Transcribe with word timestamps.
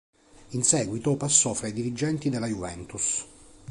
In 0.55 0.63
seguito 0.63 1.15
passò 1.15 1.53
fra 1.53 1.67
i 1.67 1.73
dirigenti 1.73 2.31
della 2.31 2.47
Juventus. 2.47 3.23